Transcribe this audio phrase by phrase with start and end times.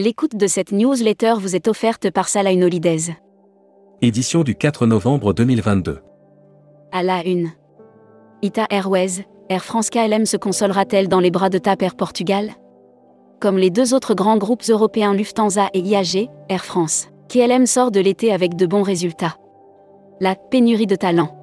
[0.00, 3.16] L'écoute de cette newsletter vous est offerte par Salah Holidays.
[4.00, 5.98] Édition du 4 novembre 2022.
[6.92, 7.50] À la une.
[8.40, 12.50] Ita Airways, Air France KLM se consolera-t-elle dans les bras de TAP Air Portugal?
[13.40, 17.98] Comme les deux autres grands groupes européens Lufthansa et IAG, Air France, KLM sort de
[17.98, 19.34] l'été avec de bons résultats.
[20.20, 21.36] La pénurie de talent.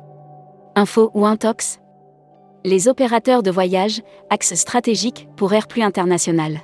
[0.77, 1.81] Info ou Intox?
[2.63, 6.61] Les opérateurs de voyage, axe stratégique pour Air Plus International.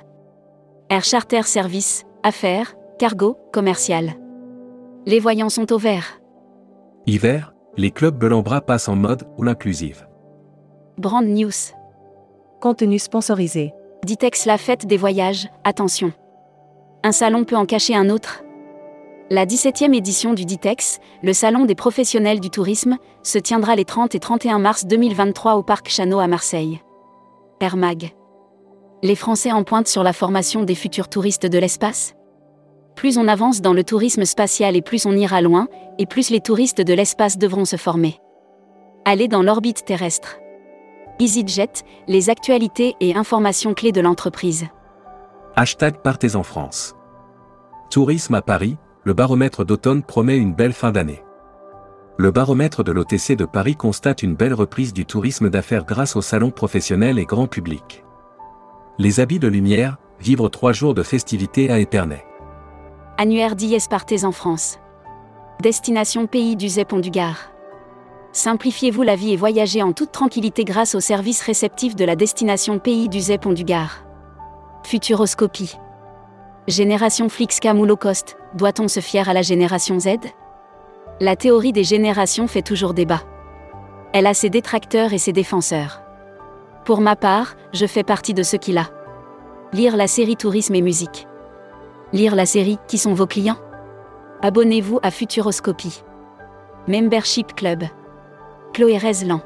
[0.92, 4.12] Air Charter Service, affaires, cargo, commercial.
[5.06, 6.20] Les voyants sont au vert.
[7.06, 10.06] Hiver, les clubs Belambra passent en mode ou l'inclusive.
[10.98, 11.72] Brand News.
[12.60, 13.72] Contenu sponsorisé.
[14.04, 16.12] Ditex la fête des voyages, attention.
[17.04, 18.42] Un salon peut en cacher un autre
[19.30, 24.14] La 17e édition du Ditex, le salon des professionnels du tourisme, se tiendra les 30
[24.14, 26.82] et 31 mars 2023 au Parc Chano à Marseille.
[27.60, 28.12] Air Mag.
[29.04, 32.14] Les Français en pointe sur la formation des futurs touristes de l'espace
[32.94, 35.66] Plus on avance dans le tourisme spatial et plus on ira loin,
[35.98, 38.20] et plus les touristes de l'espace devront se former.
[39.04, 40.38] Aller dans l'orbite terrestre.
[41.18, 44.66] EasyJet, les actualités et informations clés de l'entreprise.
[45.56, 46.94] Hashtag Partez en France.
[47.90, 51.24] Tourisme à Paris, le baromètre d'automne promet une belle fin d'année.
[52.18, 56.22] Le baromètre de l'OTC de Paris constate une belle reprise du tourisme d'affaires grâce au
[56.22, 58.04] salon professionnel et grand public.
[58.98, 62.26] Les habits de lumière, vivre trois jours de festivités à Épernay.
[63.16, 64.78] Annuaire d'IS Partez en France.
[65.62, 67.50] Destination pays du Zépon du Gard.
[68.32, 72.78] Simplifiez-vous la vie et voyagez en toute tranquillité grâce au service réceptif de la destination
[72.78, 74.04] pays du Zépon du Gard.
[74.84, 75.78] Futuroscopie.
[76.68, 80.16] Génération Flixcam ou low cost, doit-on se fier à la génération Z?
[81.18, 83.22] La théorie des générations fait toujours débat.
[84.12, 86.01] Elle a ses détracteurs et ses défenseurs.
[86.84, 88.90] Pour ma part, je fais partie de ceux qui l'a.
[89.72, 91.28] Lire la série Tourisme et musique.
[92.12, 93.58] Lire la série Qui sont vos clients?
[94.42, 96.02] Abonnez-vous à Futuroscopie.
[96.88, 97.84] Membership Club.
[98.72, 99.40] Chloé Rezlan.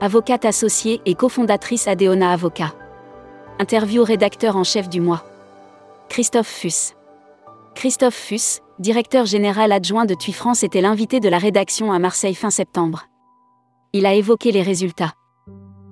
[0.00, 2.72] Avocate associée et cofondatrice Adéona Avocat.
[3.58, 5.24] Interview rédacteur en chef du mois.
[6.08, 6.94] Christophe Fuss.
[7.74, 12.34] Christophe Fuss, directeur général adjoint de TUI France, était l'invité de la rédaction à Marseille
[12.34, 13.04] fin septembre.
[13.92, 15.12] Il a évoqué les résultats.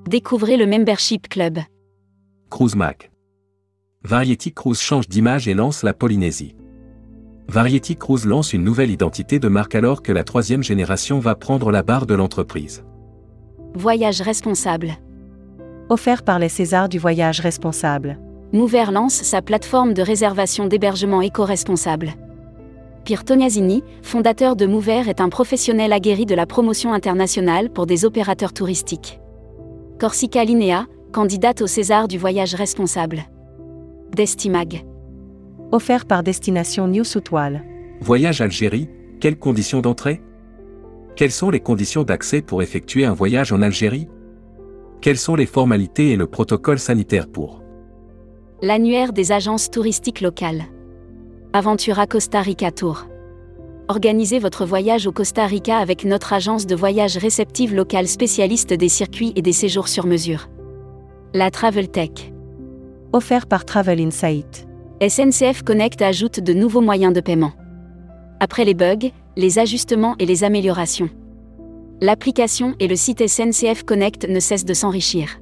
[0.06, 1.60] Découvrez le Membership Club.
[2.50, 3.10] Cruise Mac.
[4.02, 6.54] Variety Cruise change d'image et lance la Polynésie.
[7.48, 11.70] Variety Cruise lance une nouvelle identité de marque alors que la troisième génération va prendre
[11.70, 12.84] la barre de l'entreprise.
[13.72, 14.92] Voyage responsable.
[15.88, 18.18] Offert par les Césars du voyage responsable.
[18.52, 22.12] Mover lance sa plateforme de réservation d'hébergement éco-responsable.
[23.06, 28.04] Pierre Tognazini, fondateur de Mover, est un professionnel aguerri de la promotion internationale pour des
[28.04, 29.18] opérateurs touristiques.
[30.00, 33.22] Corsica Linea, candidate au César du voyage responsable.
[34.10, 34.84] Destimag.
[35.70, 37.62] Offert par Destination New Soutoile.
[38.00, 38.90] Voyage Algérie,
[39.20, 40.20] quelles conditions d'entrée?
[41.14, 44.08] Quelles sont les conditions d'accès pour effectuer un voyage en Algérie?
[45.00, 47.62] Quelles sont les formalités et le protocole sanitaire pour?
[48.62, 50.64] L'annuaire des agences touristiques locales.
[51.52, 53.06] Aventura Costa Rica Tour.
[53.88, 58.88] Organisez votre voyage au Costa Rica avec notre agence de voyage réceptive locale spécialiste des
[58.88, 60.48] circuits et des séjours sur mesure.
[61.34, 62.32] La Travel Tech.
[63.12, 64.66] Offert par Travel Insight.
[65.06, 67.52] SNCF Connect ajoute de nouveaux moyens de paiement.
[68.40, 71.10] Après les bugs, les ajustements et les améliorations.
[72.00, 75.40] L'application et le site SNCF Connect ne cessent de s'enrichir.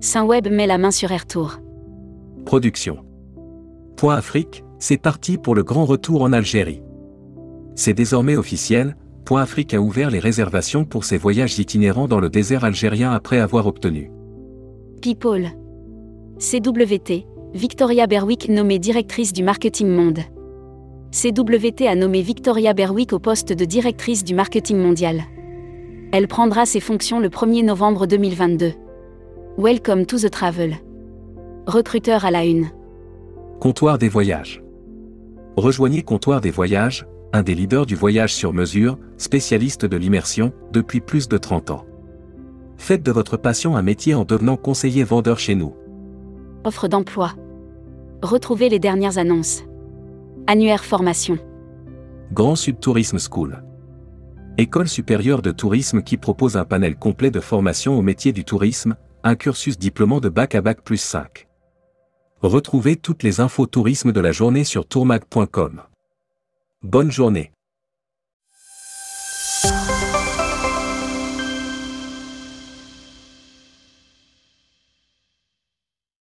[0.00, 1.60] Saint-Web met la main sur AirTour.
[2.44, 3.04] Production.
[3.96, 6.82] Point Afrique, c'est parti pour le grand retour en Algérie.
[7.74, 12.28] C'est désormais officiel, Point Afrique a ouvert les réservations pour ses voyages itinérants dans le
[12.28, 14.10] désert algérien après avoir obtenu.
[15.00, 15.48] People.
[16.38, 20.20] CWT, Victoria Berwick nommée directrice du marketing monde.
[21.12, 25.22] CWT a nommé Victoria Berwick au poste de directrice du marketing mondial.
[26.12, 28.72] Elle prendra ses fonctions le 1er novembre 2022.
[29.58, 30.76] Welcome to the travel.
[31.66, 32.70] Recruteur à la une.
[33.60, 34.62] Comptoir des voyages.
[35.56, 41.00] Rejoignez Comptoir des voyages, un des leaders du voyage sur mesure, spécialiste de l'immersion, depuis
[41.00, 41.86] plus de 30 ans.
[42.76, 45.74] Faites de votre passion un métier en devenant conseiller vendeur chez nous.
[46.64, 47.32] Offre d'emploi.
[48.22, 49.62] Retrouvez les dernières annonces.
[50.46, 51.38] Annuaire formation.
[52.32, 53.62] Grand Sud Tourisme School.
[54.58, 58.96] École supérieure de tourisme qui propose un panel complet de formation au métier du tourisme,
[59.24, 61.48] un cursus diplômant de bac à bac plus 5.
[62.42, 65.82] Retrouvez toutes les infos tourisme de la journée sur tourmag.com.
[66.82, 67.52] Bonne journée.